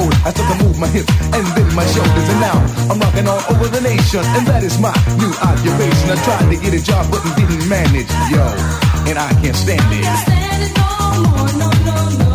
I 0.00 0.06
got 0.06 0.06
old, 0.06 0.14
I 0.24 0.30
started 0.30 0.58
to 0.58 0.64
move 0.64 0.78
my 0.78 0.86
hips 0.88 1.12
and 1.20 1.46
then 1.56 1.74
my 1.74 1.84
shoulders. 1.86 2.28
And 2.28 2.40
now 2.40 2.56
I'm 2.90 3.00
rocking 3.00 3.28
all 3.28 3.42
over 3.50 3.68
the 3.68 3.80
nation, 3.80 4.20
and 4.36 4.46
that 4.46 4.62
is 4.62 4.78
my 4.78 4.92
new 5.18 5.32
occupation. 5.42 6.10
I 6.10 6.16
tried 6.24 6.48
to 6.50 6.56
get 6.60 6.74
a 6.74 6.82
job, 6.82 7.10
but 7.10 7.22
didn't 7.36 7.68
manage, 7.68 8.10
yo. 8.30 8.44
And 9.08 9.18
I 9.18 9.32
can't 9.42 9.56
stand 9.56 9.80
it. 9.92 10.02
Can't 10.02 10.18
stand 10.26 10.62
it 10.64 10.72
no 10.76 10.88
more, 11.28 11.52
no, 11.58 11.68
no, 11.84 12.24
no. 12.24 12.29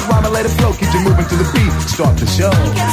I'm 0.00 0.08
on 0.08 0.08
the 0.08 0.08
go. 0.08 0.08
I 0.08 0.08
bust 0.08 0.08
around 0.08 0.24
and 0.24 0.34
let 0.34 0.46
it 0.46 0.50
flow. 0.50 0.72
Keep 0.72 0.94
you 0.94 1.00
moving 1.00 1.26
to 1.26 1.36
the 1.36 1.50
beat. 1.52 1.88
Start 1.88 2.16
the 2.16 2.26
show. 2.26 2.91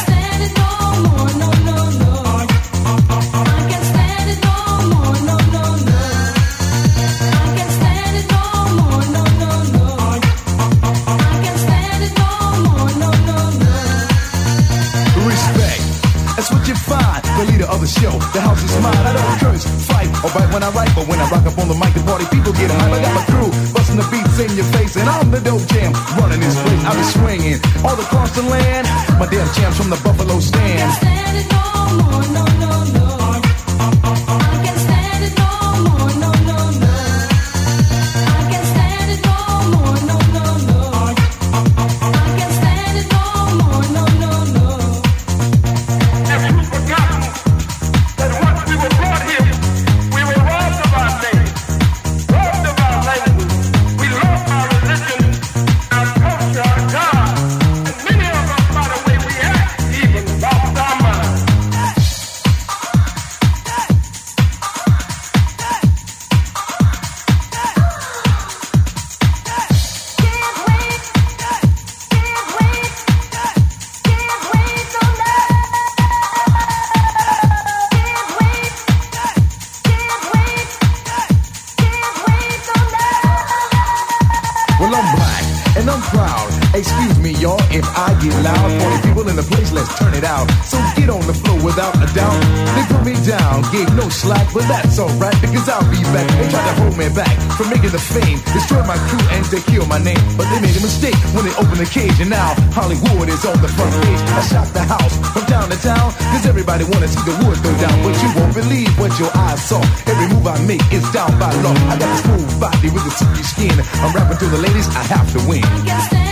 Slack, 94.19 94.51
but 94.51 94.67
that's 94.67 94.99
alright 94.99 95.35
because 95.39 95.71
I'll 95.71 95.85
be 95.87 96.03
back. 96.11 96.27
They 96.35 96.47
tried 96.51 96.67
to 96.67 96.75
hold 96.83 96.95
me 96.99 97.07
back 97.15 97.31
from 97.55 97.71
making 97.71 97.95
the 97.95 98.03
fame, 98.03 98.43
destroy 98.51 98.83
my 98.83 98.99
crew 99.07 99.23
and 99.31 99.43
they 99.47 99.63
kill 99.63 99.87
my 99.87 99.97
name. 99.97 100.19
But 100.35 100.51
they 100.51 100.59
made 100.59 100.75
a 100.75 100.83
mistake 100.83 101.15
when 101.31 101.47
they 101.47 101.55
opened 101.55 101.79
the 101.79 101.87
cage, 101.87 102.19
and 102.19 102.29
now 102.29 102.51
Hollywood 102.75 103.31
is 103.31 103.43
on 103.47 103.55
the 103.63 103.71
front 103.71 103.95
page. 104.03 104.21
I 104.35 104.41
shot 104.51 104.67
the 104.75 104.83
house 104.83 105.15
from 105.31 105.47
town 105.47 105.71
to 105.71 105.79
town 105.79 106.11
because 106.19 106.45
everybody 106.51 106.83
wanna 106.91 107.07
see 107.07 107.23
the 107.23 107.35
wood 107.47 107.57
go 107.63 107.71
down, 107.79 107.95
but 108.03 108.13
you 108.19 108.29
won't 108.35 108.53
believe 108.53 108.91
what 108.99 109.15
your 109.15 109.31
eyes 109.47 109.63
saw. 109.63 109.79
Every 110.11 110.27
move 110.27 110.45
I 110.45 110.59
make 110.67 110.83
is 110.91 111.07
down 111.15 111.31
by 111.39 111.51
law. 111.63 111.75
I 111.87 111.95
got 111.95 112.11
a 112.11 112.19
smooth 112.19 112.59
body 112.59 112.89
with 112.91 113.07
a 113.07 113.13
silky 113.15 113.43
skin. 113.43 113.77
I'm 114.03 114.11
rapping 114.11 114.37
to 114.43 114.47
the 114.51 114.59
ladies, 114.59 114.87
I 114.99 115.03
have 115.15 115.31
to 115.31 115.39
win. 115.47 116.28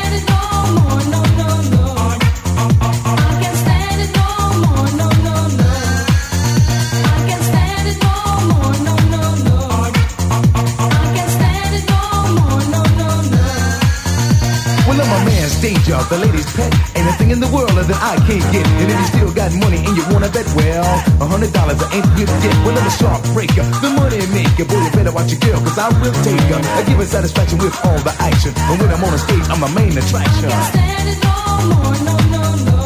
Danger, 15.88 16.04
the 16.10 16.18
lady's 16.20 16.50
pet. 16.54 16.72
Ain't 16.96 17.08
a 17.08 17.14
thing 17.14 17.32
in 17.32 17.40
the 17.40 17.48
world 17.48 17.72
that 17.72 18.00
I 18.04 18.20
can't 18.28 18.44
get. 18.52 18.66
And 18.68 18.92
if 18.92 18.98
you 19.00 19.08
still 19.08 19.32
got 19.34 19.52
money 19.56 19.80
and 19.80 19.96
you 19.96 20.04
wanna 20.12 20.30
bet, 20.30 20.46
well, 20.56 20.84
a 20.84 21.26
hundred 21.26 21.54
dollars 21.54 21.80
ain't 21.94 22.08
good 22.16 22.28
debt. 22.28 22.58
Well, 22.66 22.78
I'm 22.78 22.88
a 22.88 22.92
shark 22.92 23.24
breaker, 23.34 23.64
the 23.80 23.90
money 23.96 24.22
maker. 24.36 24.66
Boy, 24.66 24.84
you 24.84 24.92
better 24.92 25.12
watch 25.12 25.32
your 25.32 25.40
girl, 25.40 25.60
cause 25.64 25.78
I 25.78 25.88
will 26.00 26.16
take 26.24 26.44
her. 26.52 26.60
I 26.60 26.84
give 26.84 26.98
her 26.98 27.06
satisfaction 27.06 27.58
with 27.60 27.76
all 27.86 28.00
the 28.04 28.14
action. 28.20 28.52
And 28.56 28.80
when 28.82 28.90
I'm 28.92 29.04
on 29.04 29.12
the 29.12 29.20
stage, 29.20 29.46
I'm 29.48 29.64
a 29.64 29.70
main 29.72 29.96
attraction. 29.96 30.50
Can't 30.50 30.68
stand 30.76 31.08
it 31.10 31.20
no 31.24 31.36
more, 31.72 31.96
no, 32.04 32.16
no, 32.36 32.44
no. 32.72 32.77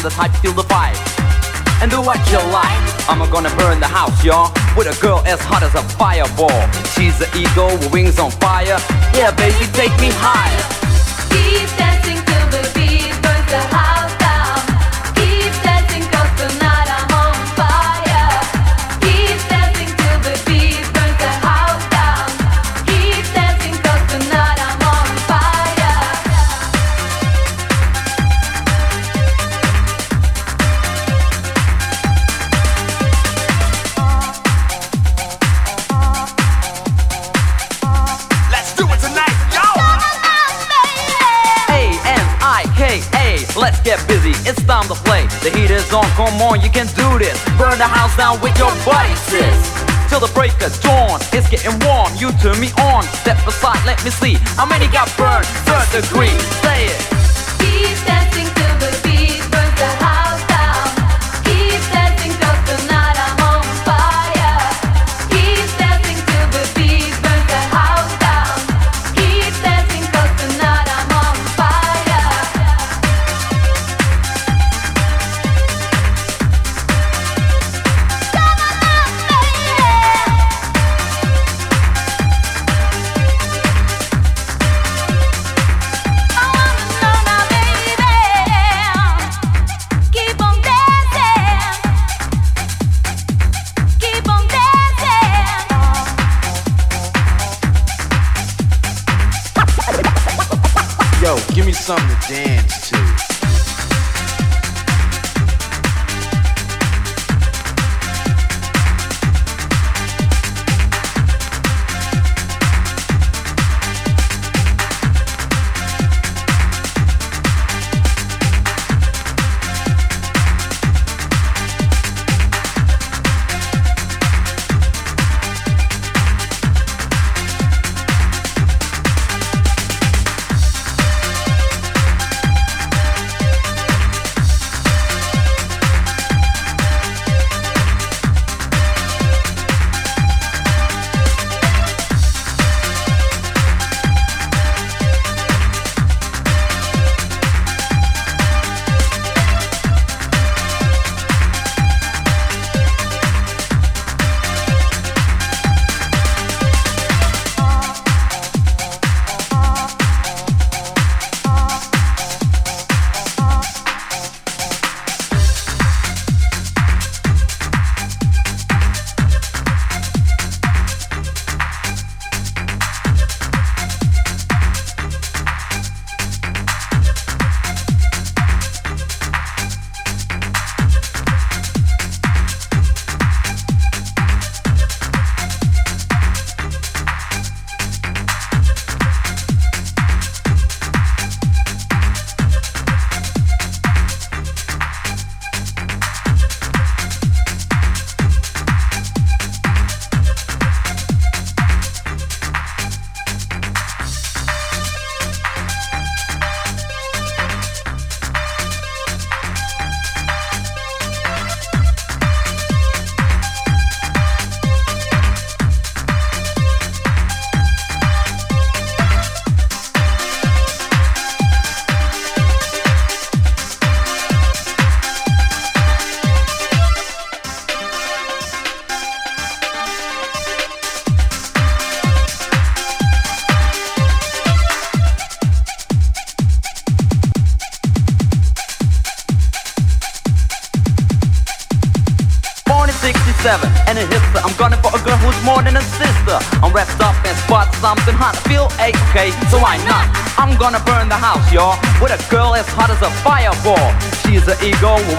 I'm 0.00 0.04
the 0.04 0.10
type, 0.16 0.32
feel 0.36 0.52
the 0.54 0.62
vibe. 0.62 0.96
And 1.82 1.90
do 1.90 2.00
what 2.00 2.16
you 2.32 2.38
like. 2.48 2.80
I'm 3.06 3.18
gonna 3.30 3.54
burn 3.54 3.80
the 3.80 3.86
house, 3.86 4.24
y'all. 4.24 4.50
With 4.74 4.86
a 4.86 4.98
girl 5.02 5.22
as 5.26 5.40
hot 5.42 5.62
as 5.62 5.74
a 5.74 5.82
fireball. 5.98 6.48
She's 6.96 7.20
an 7.20 7.28
eagle 7.36 7.68
with 7.76 7.92
wings 7.92 8.18
on 8.18 8.30
fire. 8.30 8.78
Yeah, 9.12 9.30
baby, 9.36 9.66
take 9.74 9.92
me 10.00 10.08
higher. 10.10 10.79
With 48.38 48.56
your 48.58 48.70
body, 48.84 49.14
sis. 49.26 49.58
Till 50.08 50.20
the 50.20 50.30
break 50.34 50.54
of 50.62 50.74
dawn, 50.80 51.20
it's 51.32 51.48
getting 51.48 51.74
warm. 51.86 52.10
You 52.16 52.30
turn 52.38 52.58
me 52.60 52.70
on. 52.78 53.02
Step 53.22 53.38
aside, 53.46 53.84
let 53.86 54.02
me 54.04 54.10
see 54.10 54.34
how 54.54 54.66
many 54.66 54.86
got 54.88 55.10
burned. 55.16 55.46
Third 55.66 56.02
degree, 56.02 56.34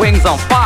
wings 0.02 0.26
on 0.26 0.40
fire. 0.50 0.61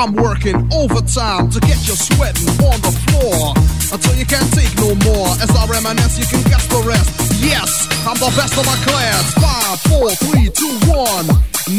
I'm 0.00 0.16
working 0.16 0.56
overtime 0.72 1.50
to 1.50 1.60
get 1.60 1.76
you 1.84 1.92
sweating 1.92 2.48
on 2.64 2.80
the 2.80 2.88
floor 3.04 3.52
until 3.92 4.16
you 4.16 4.24
can't 4.24 4.48
take 4.56 4.72
no 4.80 4.96
more. 5.04 5.28
As 5.44 5.52
I 5.52 5.68
reminisce, 5.68 6.16
you 6.16 6.24
can 6.24 6.40
guess 6.48 6.64
the 6.72 6.80
rest. 6.88 7.12
Yes, 7.44 7.84
I'm 8.08 8.16
the 8.16 8.32
best 8.32 8.56
of 8.56 8.64
my 8.64 8.80
class. 8.88 9.36
Five, 9.36 9.76
four, 9.92 10.08
three, 10.24 10.48
two, 10.56 10.72
one. 10.88 11.28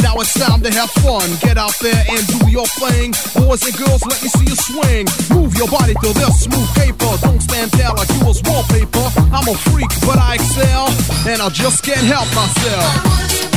Now 0.06 0.22
it's 0.22 0.38
time 0.38 0.62
to 0.62 0.70
have 0.70 0.94
fun. 1.02 1.26
Get 1.42 1.58
out 1.58 1.74
there 1.82 1.98
and 1.98 2.22
do 2.30 2.46
your 2.46 2.70
thing. 2.78 3.18
Boys 3.42 3.66
and 3.66 3.74
girls, 3.74 4.06
let 4.06 4.22
me 4.22 4.30
see 4.30 4.46
you 4.46 4.58
swing. 4.70 5.10
Move 5.34 5.58
your 5.58 5.68
body 5.74 5.98
to 5.98 6.14
this 6.14 6.46
smooth 6.46 6.70
paper. 6.78 7.10
Don't 7.26 7.42
stand 7.42 7.74
there 7.74 7.90
like 7.90 8.10
you 8.14 8.22
was 8.22 8.38
wallpaper. 8.46 9.02
I'm 9.34 9.50
a 9.50 9.58
freak, 9.74 9.90
but 10.06 10.22
I 10.22 10.38
excel. 10.38 10.94
And 11.26 11.42
I 11.42 11.50
just 11.50 11.82
can't 11.82 12.06
help 12.06 12.30
myself. 12.38 13.51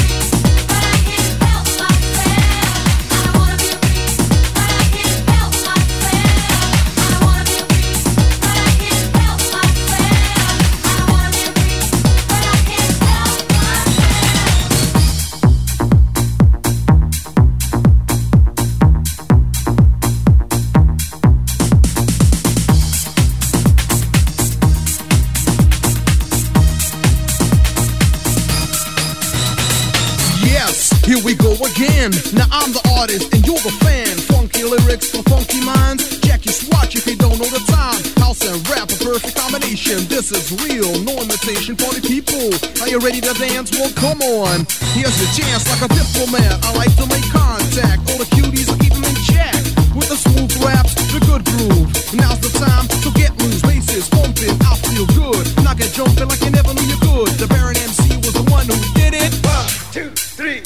Again. 31.85 32.11
Now 32.33 32.49
I'm 32.51 32.73
the 32.73 32.83
artist 32.97 33.33
and 33.33 33.45
you're 33.47 33.61
the 33.61 33.73
fan. 33.85 34.17
Funky 34.33 34.65
lyrics 34.65 35.11
for 35.11 35.23
funky 35.29 35.61
minds. 35.65 36.21
Jack 36.21 36.45
your 36.45 36.57
swatch 36.57 36.97
if 36.97 37.07
you 37.07 37.17
don't 37.17 37.37
know 37.37 37.49
the 37.49 37.63
time. 37.69 38.01
House 38.21 38.41
and 38.45 38.57
rap, 38.69 38.89
a 38.89 38.97
perfect 39.05 39.37
combination. 39.37 40.01
This 40.09 40.33
is 40.33 40.53
real, 40.65 40.89
no 41.05 41.13
imitation 41.21 41.77
for 41.77 41.93
the 41.93 42.01
people. 42.01 42.53
Are 42.81 42.89
you 42.89 42.99
ready 42.99 43.21
to 43.21 43.33
dance? 43.37 43.71
Well, 43.77 43.93
come 43.97 44.21
on. 44.23 44.65
Here's 44.97 45.17
your 45.21 45.31
chance, 45.37 45.69
like 45.69 45.85
a 45.85 45.91
diplomat. 45.93 46.65
I 46.65 46.71
like 46.77 46.95
to 46.97 47.07
make 47.09 47.27
contact. 47.29 48.01
All 48.11 48.19
the 48.19 48.29
cuties, 48.33 48.69
I 48.73 48.77
keep 48.81 48.95
them 48.95 49.05
in 49.05 49.17
check. 49.29 49.55
With 49.93 50.09
the 50.09 50.19
smooth 50.19 50.53
raps, 50.65 50.95
the 51.13 51.21
good 51.29 51.45
groove. 51.45 51.89
Now's 52.17 52.41
the 52.41 52.53
time 52.59 52.89
to 52.89 53.11
get 53.13 53.37
loose. 53.41 53.61
Bases 53.63 54.09
pumping, 54.09 54.57
I 54.65 54.73
feel 54.89 55.07
good. 55.13 55.45
Knock 55.65 55.81
it 55.81 55.93
jumping 55.93 56.29
like 56.29 56.41
you 56.43 56.51
never 56.51 56.73
knew 56.75 56.87
you 56.89 56.99
could. 57.01 57.33
The 57.37 57.47
Baron 57.49 57.77
MC 57.77 58.17
was 58.25 58.33
the 58.33 58.47
one 58.51 58.67
who 58.67 58.77
did 58.95 59.15
it. 59.15 59.33
One, 59.45 59.69
two, 59.93 60.11
three, 60.11 60.63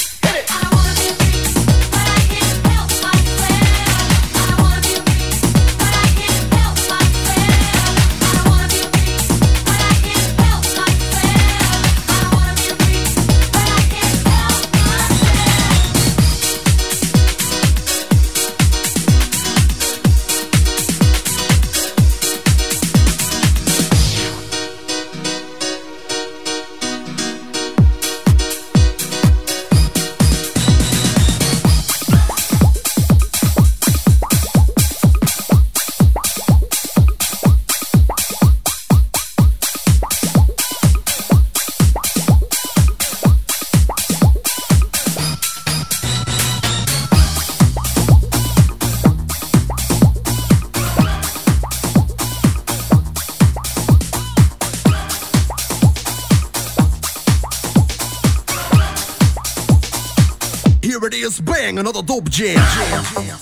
another 61.78 62.02
dope 62.02 62.28
jam. 62.28 62.56
jam. 63.14 63.37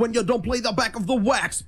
When 0.00 0.14
you 0.14 0.22
don't 0.22 0.42
play 0.42 0.60
the 0.60 0.72
back 0.72 0.96
of 0.96 1.06
the 1.06 1.14
wax. 1.14 1.62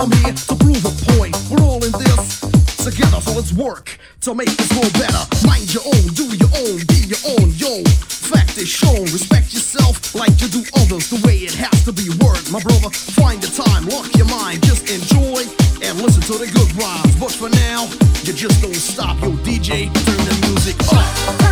I'm 0.00 0.12
here 0.12 0.32
to 0.32 0.54
prove 0.56 0.84
a 0.84 0.92
point. 1.16 1.32
We're 1.50 1.64
all 1.64 1.82
in 1.82 1.92
this 1.92 2.40
together, 2.84 3.20
so 3.20 3.32
let's 3.32 3.52
work 3.52 3.98
to 4.22 4.34
make 4.34 4.48
this 4.48 4.70
world 4.76 4.92
better. 4.92 5.24
Mind 5.46 5.72
your 5.72 5.82
own, 5.86 6.06
do 6.12 6.28
your 6.36 6.52
own, 6.52 6.84
be 6.84 7.08
your 7.08 7.22
own, 7.32 7.48
yo. 7.56 7.82
Fact 8.04 8.58
is 8.58 8.68
shown, 8.68 9.02
respect 9.08 9.54
yourself 9.54 10.14
like 10.14 10.38
you 10.40 10.48
do 10.48 10.64
others. 10.76 11.08
The 11.08 11.20
way 11.26 11.38
it 11.48 11.54
has 11.54 11.84
to 11.84 11.92
be 11.92 12.10
worked, 12.22 12.52
my 12.52 12.60
brother. 12.60 12.90
Find 12.90 13.40
the 13.40 13.48
time, 13.48 13.88
lock 13.88 14.12
your 14.14 14.28
mind, 14.28 14.62
just 14.64 14.84
enjoy 14.90 15.48
and 15.82 15.96
listen 16.02 16.22
to 16.28 16.36
the 16.36 16.50
good 16.52 16.70
rhymes. 16.76 17.16
But 17.16 17.32
for 17.32 17.48
now, 17.48 17.88
you 18.22 18.32
just 18.32 18.60
don't 18.60 18.74
stop, 18.74 19.20
yo 19.22 19.32
DJ. 19.48 19.88
Turn 20.04 20.22
the 20.28 20.36
music 20.46 20.76
up. 20.92 21.45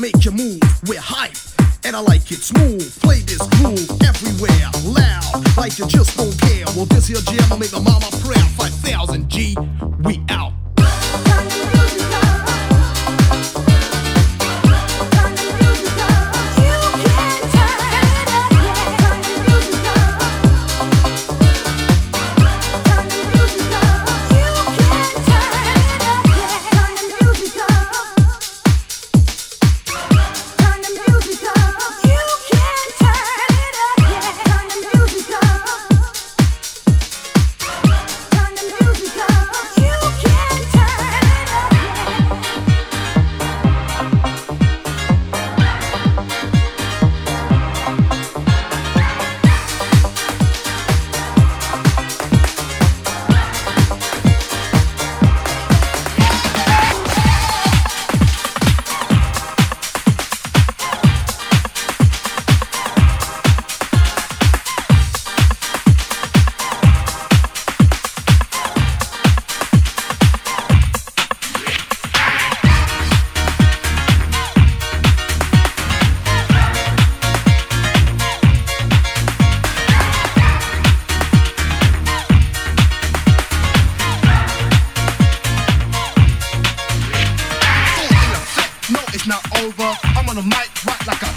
make 0.00 0.24
you 0.24 0.30
move. 0.30 0.60
We're 0.88 0.98
hype, 1.00 1.36
and 1.84 1.94
I 1.94 2.00
like 2.00 2.32
it 2.32 2.38
smooth. 2.38 3.09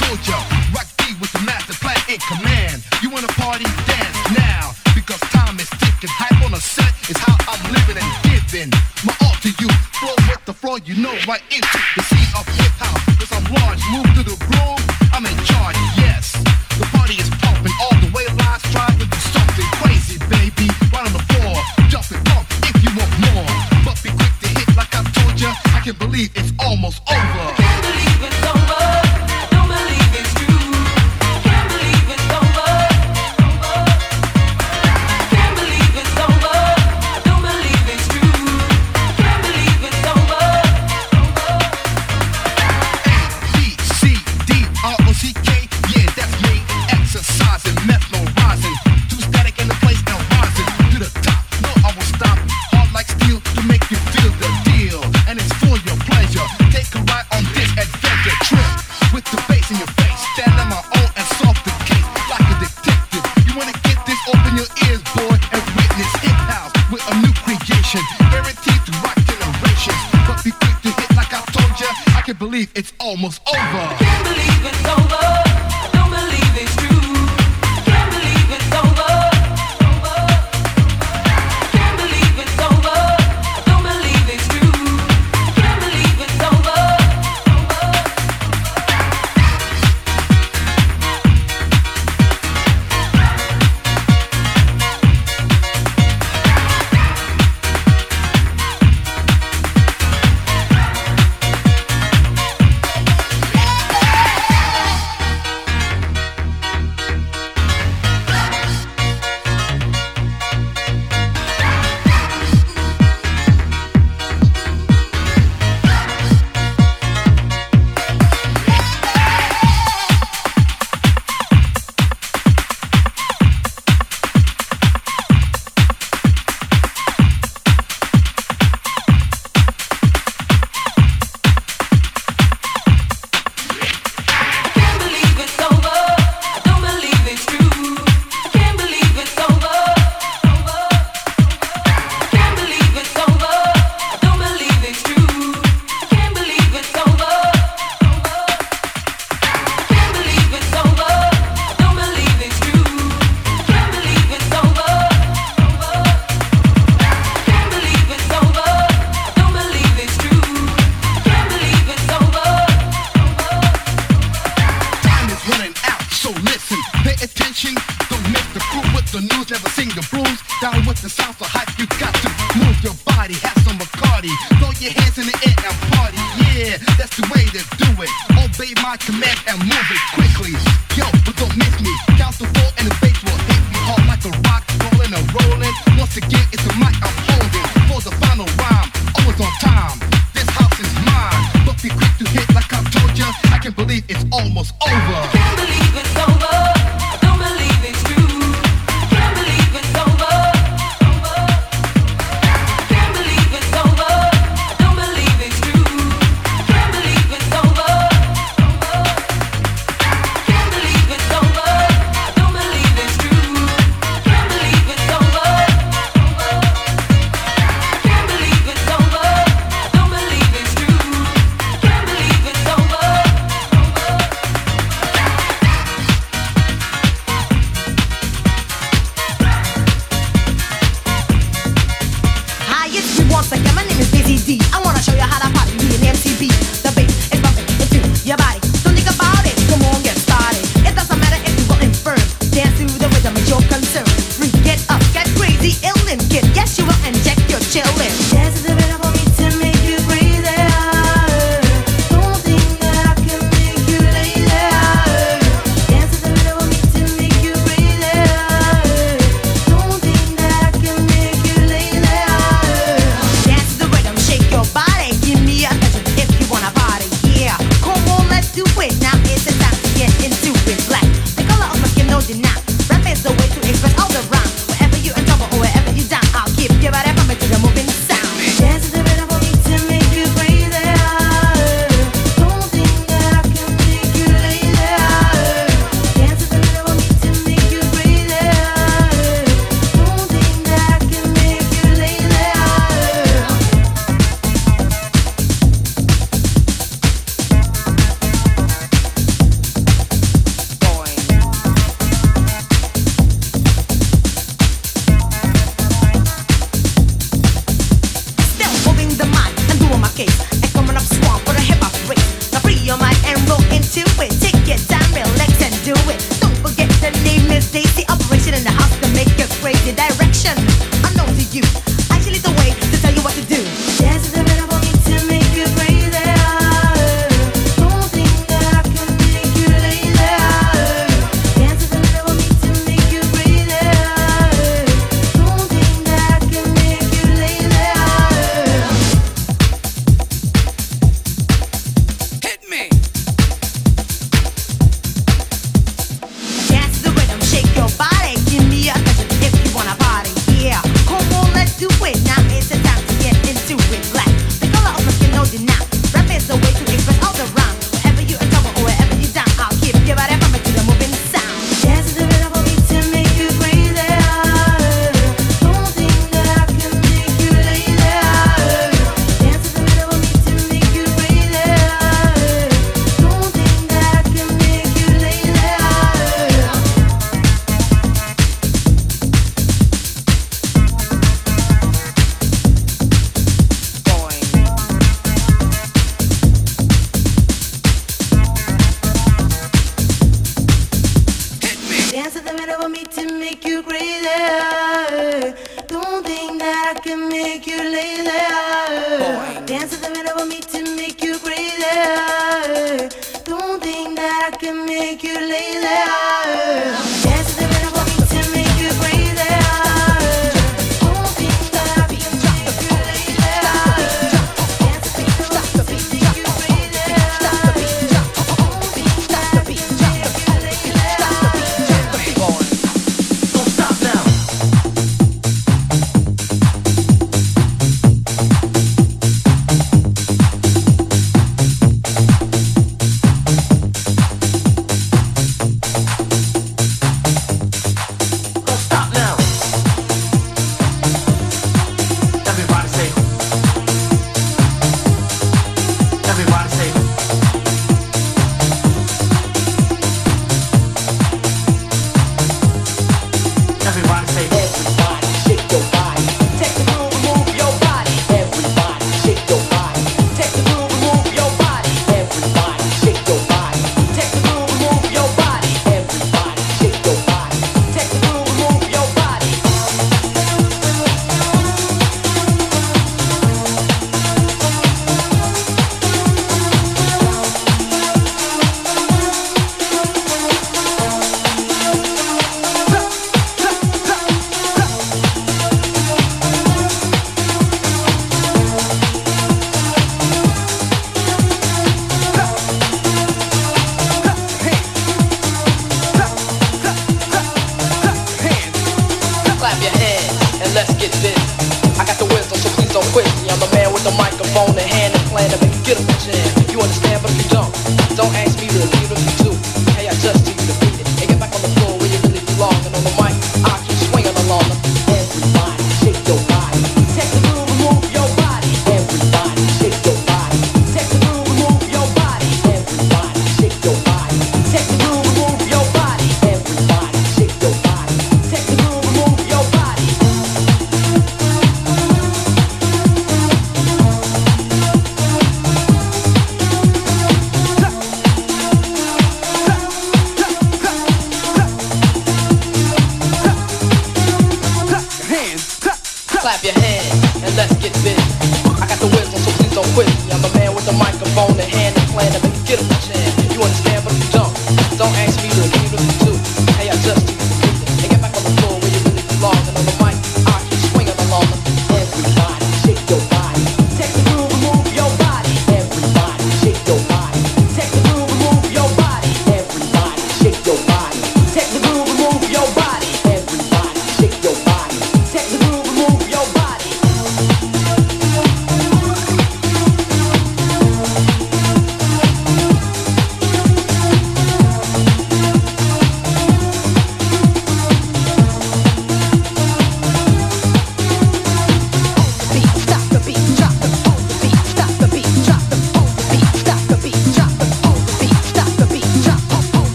Dojo. 0.00 0.38
Rock 0.74 0.88
D 0.98 1.14
with 1.20 1.32
the 1.32 1.42
master 1.46 1.74
plan 1.74 1.98
in 2.08 2.18
command. 2.26 2.82
You 3.02 3.10
wanna 3.10 3.28
party? 3.38 3.64
Dance 3.86 4.18
now. 4.36 4.74
Because 4.94 5.20
time 5.30 5.58
is 5.58 5.68
ticking. 5.80 6.10
Hype 6.10 6.42
on 6.44 6.52
the 6.52 6.60
set 6.60 6.94
is 7.10 7.16
how 7.18 7.36
I'm 7.50 7.62
living 7.72 7.98
and 7.98 8.10
giving. 8.24 8.70
My 9.04 9.14
all 9.22 9.36
to 9.42 9.50
you. 9.60 9.68
Flow 10.00 10.14
with 10.28 10.44
the 10.44 10.52
floor, 10.52 10.78
you 10.84 10.94
know, 10.96 11.14
right 11.26 11.42
into 11.50 11.78
the 11.96 12.02
sea 12.02 12.26
of 12.36 12.46
hip 12.58 12.72
hop. 12.78 13.13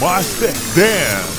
Master 0.00 0.50
Dan. 0.74 1.29